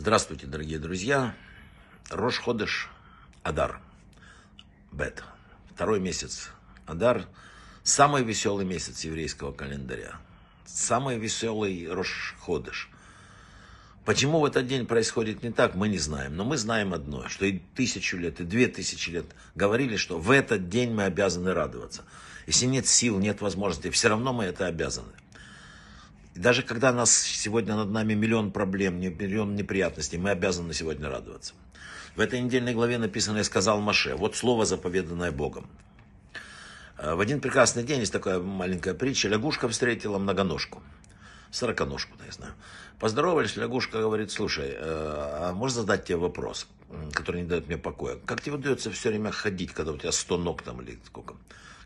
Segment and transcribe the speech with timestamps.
[0.00, 1.34] Здравствуйте, дорогие друзья.
[2.08, 2.88] Рош Ходыш
[3.42, 3.82] Адар.
[4.90, 5.22] Бет.
[5.74, 6.48] Второй месяц
[6.86, 7.26] Адар.
[7.82, 10.14] Самый веселый месяц еврейского календаря.
[10.64, 12.88] Самый веселый Рош Ходыш.
[14.06, 16.34] Почему в этот день происходит не так, мы не знаем.
[16.34, 20.30] Но мы знаем одно, что и тысячу лет, и две тысячи лет говорили, что в
[20.30, 22.06] этот день мы обязаны радоваться.
[22.46, 25.12] Если нет сил, нет возможности, все равно мы это обязаны.
[26.34, 31.54] И даже когда нас сегодня над нами миллион проблем, миллион неприятностей, мы обязаны сегодня радоваться.
[32.16, 34.14] В этой недельной главе написано «И сказал Маше».
[34.14, 35.68] Вот слово, заповеданное Богом.
[36.98, 39.28] Э, в один прекрасный день есть такая маленькая притча.
[39.28, 40.82] Лягушка встретила многоножку.
[41.50, 42.52] Сороконожку, да, я знаю.
[43.00, 46.68] Поздоровались, лягушка говорит, слушай, э, а можно задать тебе вопрос,
[47.12, 48.18] который не дает мне покоя?
[48.26, 51.34] Как тебе удается все время ходить, когда у тебя сто ног там или сколько?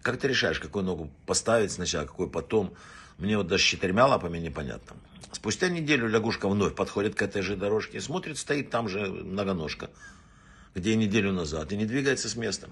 [0.03, 2.75] Как ты решаешь, какую ногу поставить сначала, какую потом?
[3.19, 4.97] Мне вот даже с четырьмя лапами непонятно.
[5.33, 9.91] Спустя неделю лягушка вновь подходит к этой же дорожке, смотрит, стоит там же многоножка,
[10.75, 12.69] где и неделю назад, и не двигается с места.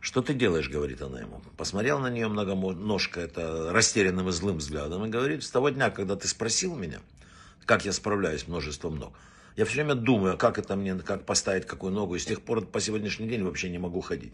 [0.00, 1.42] Что ты делаешь, говорит она ему.
[1.56, 6.14] Посмотрел на нее многоножка, это растерянным и злым взглядом, и говорит, с того дня, когда
[6.14, 7.00] ты спросил меня,
[7.66, 9.12] как я справляюсь множеством ног,
[9.56, 12.64] я все время думаю, как это мне, как поставить какую ногу, и с тех пор
[12.64, 14.32] по сегодняшний день вообще не могу ходить.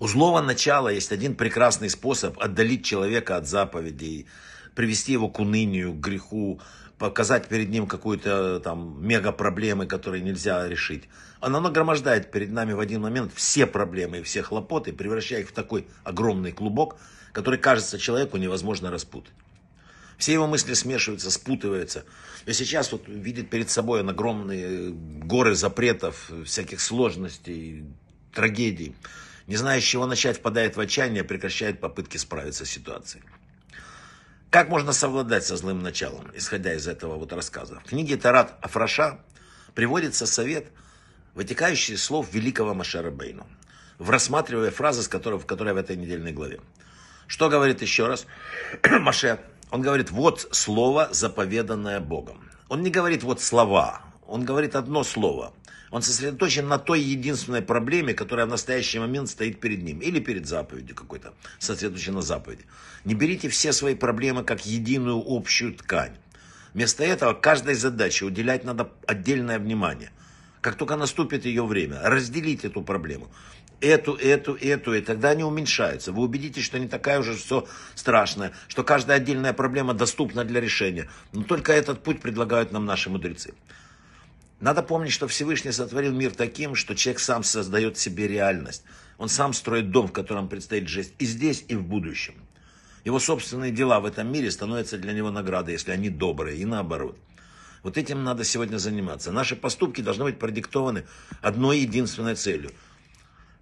[0.00, 4.26] У злого начала есть один прекрасный способ отдалить человека от заповедей,
[4.74, 6.58] привести его к унынию, к греху,
[6.96, 11.04] показать перед ним какую-то там мега проблемы, которые нельзя решить.
[11.40, 15.52] Она нагромождает перед нами в один момент все проблемы и все хлопоты, превращая их в
[15.52, 16.96] такой огромный клубок,
[17.32, 19.34] который кажется человеку невозможно распутать.
[20.16, 22.06] Все его мысли смешиваются, спутываются.
[22.46, 27.84] И сейчас вот видит перед собой он огромные горы запретов, всяких сложностей,
[28.32, 28.94] трагедий
[29.50, 33.24] не зная, с чего начать, впадает в отчаяние, прекращает попытки справиться с ситуацией.
[34.48, 37.80] Как можно совладать со злым началом, исходя из этого вот рассказа?
[37.80, 39.18] В книге Тарат Афраша
[39.74, 40.68] приводится совет,
[41.34, 43.44] вытекающий из слов великого Машера Бейну,
[43.98, 46.60] в рассматривая фразы, с которой, в которой в этой недельной главе.
[47.26, 48.26] Что говорит еще раз
[49.00, 49.40] Маше?
[49.72, 52.48] Он говорит, вот слово, заповеданное Богом.
[52.68, 55.52] Он не говорит вот слова, он говорит одно слово.
[55.90, 59.98] Он сосредоточен на той единственной проблеме, которая в настоящий момент стоит перед ним.
[59.98, 62.64] Или перед заповедью какой-то, сосредоточен на заповеди.
[63.04, 66.16] Не берите все свои проблемы как единую общую ткань.
[66.74, 70.12] Вместо этого каждой задаче уделять надо отдельное внимание.
[70.60, 73.28] Как только наступит ее время, разделить эту проблему.
[73.80, 76.12] Эту, эту, эту, и тогда они уменьшаются.
[76.12, 81.08] Вы убедитесь, что не такая уже все страшная, что каждая отдельная проблема доступна для решения.
[81.32, 83.54] Но только этот путь предлагают нам наши мудрецы.
[84.60, 88.84] Надо помнить, что Всевышний сотворил мир таким, что человек сам создает себе реальность.
[89.16, 92.34] Он сам строит дом, в котором предстоит жить и здесь, и в будущем.
[93.04, 97.18] Его собственные дела в этом мире становятся для него наградой, если они добрые, и наоборот.
[97.82, 99.32] Вот этим надо сегодня заниматься.
[99.32, 101.06] Наши поступки должны быть продиктованы
[101.40, 102.70] одной единственной целью.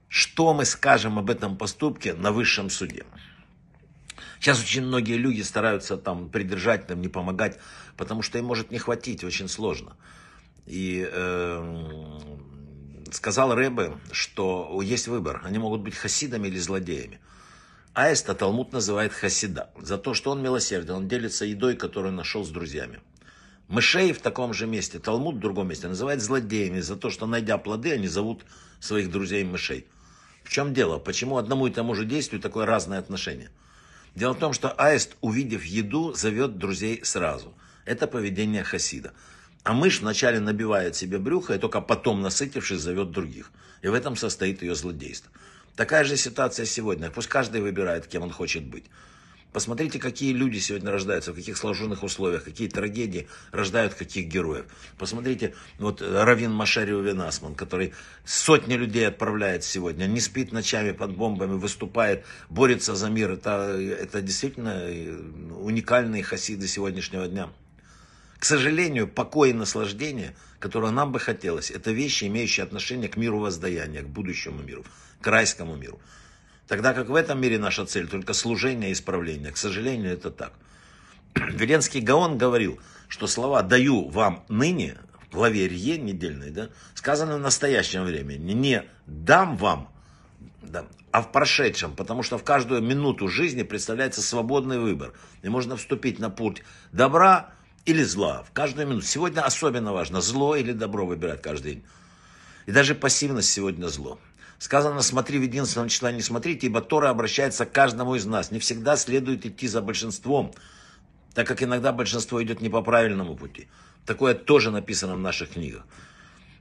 [0.09, 3.04] Что мы скажем об этом поступке на высшем суде?
[4.41, 7.59] Сейчас очень многие люди стараются там придержать, нам не помогать,
[7.97, 9.97] потому что им может не хватить, очень сложно.
[10.69, 12.19] И э,
[13.11, 15.41] сказал Рэбе, что есть выбор.
[15.45, 17.21] Они могут быть хасидами или злодеями.
[17.95, 19.71] Аиста Талмуд называет хасида.
[19.81, 23.01] За то, что он милосерден, он делится едой, которую нашел с друзьями.
[23.67, 27.59] Мышей в таком же месте, Талмуд в другом месте, называет злодеями за то, что, найдя
[27.59, 28.45] плоды, они зовут
[28.78, 29.87] своих друзей мышей.
[30.45, 30.99] В чем дело?
[30.99, 33.51] Почему одному и тому же действию такое разное отношение?
[34.15, 37.55] Дело в том, что аист, увидев еду, зовет друзей сразу.
[37.84, 39.12] Это поведение хасида.
[39.69, 43.51] А мышь вначале набивает себе брюхо, и только потом, насытившись, зовет других.
[43.83, 45.31] И в этом состоит ее злодейство.
[45.77, 47.11] Такая же ситуация сегодня.
[47.11, 48.84] Пусть каждый выбирает, кем он хочет быть.
[49.53, 54.65] Посмотрите, какие люди сегодня рождаются, в каких сложных условиях, какие трагедии рождают каких героев.
[54.97, 57.93] Посмотрите, вот Равин Машарио Венасман, который
[58.25, 63.33] сотни людей отправляет сегодня, не спит ночами под бомбами, выступает, борется за мир.
[63.33, 64.83] Это, это действительно
[65.61, 67.51] уникальные хасиды сегодняшнего дня.
[68.38, 73.41] К сожалению, покой и наслаждение, которое нам бы хотелось, это вещи, имеющие отношение к миру
[73.41, 74.84] воздаяния, к будущему миру,
[75.21, 76.01] к райскому миру.
[76.68, 79.51] Тогда как в этом мире наша цель только служение и исправление.
[79.51, 80.53] К сожалению, это так.
[81.34, 82.78] Веленский Гаон говорил,
[83.09, 84.97] что слова «даю вам ныне»
[85.30, 88.53] в главе Рье недельной, да, сказаны в настоящем времени.
[88.53, 89.91] Не «дам вам»,
[90.63, 95.13] да, а в прошедшем, потому что в каждую минуту жизни представляется свободный выбор.
[95.42, 97.51] И можно вступить на путь добра
[97.89, 98.43] или зла.
[98.43, 99.07] В каждую минуту.
[99.07, 101.85] Сегодня особенно важно, зло или добро выбирать каждый день.
[102.67, 104.19] И даже пассивность сегодня зло.
[104.59, 108.51] Сказано, смотри в единственном числа, не смотрите, ибо Тора обращается к каждому из нас.
[108.51, 110.53] Не всегда следует идти за большинством,
[111.33, 113.69] так как иногда большинство идет не по правильному пути.
[114.05, 115.87] Такое тоже написано в наших книгах.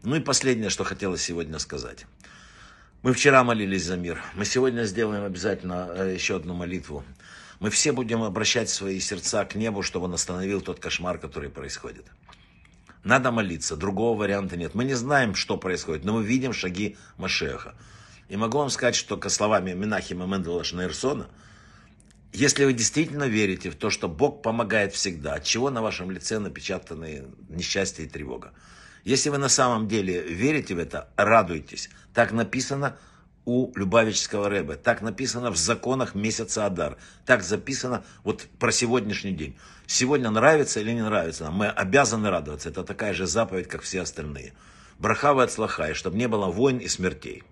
[0.03, 2.05] Ну и последнее, что хотелось сегодня сказать.
[3.01, 4.21] Мы вчера молились за мир.
[4.35, 7.03] Мы сегодня сделаем обязательно э, еще одну молитву.
[7.59, 12.05] Мы все будем обращать свои сердца к небу, чтобы он остановил тот кошмар, который происходит.
[13.03, 14.75] Надо молиться, другого варианта нет.
[14.75, 17.75] Мы не знаем, что происходит, но мы видим шаги Машеха.
[18.29, 21.27] И могу вам сказать, что, по словами Минахима Мендела Шнейрсона,
[22.33, 26.37] если вы действительно верите в то, что Бог помогает всегда, от чего на вашем лице
[26.39, 28.53] напечатаны несчастье и тревога?
[29.05, 31.89] Если вы на самом деле верите в это, радуйтесь.
[32.13, 32.97] Так написано
[33.47, 34.75] у Любавического Рэбе.
[34.75, 36.97] Так написано в законах месяца Адар.
[37.25, 39.57] Так записано вот про сегодняшний день.
[39.85, 42.67] Сегодня нравится или не нравится, мы обязаны радоваться.
[42.67, 44.51] Это такая же заповедь, как все остальные.
[44.99, 47.43] Брахава от слаха, и чтобы не было войн и смертей.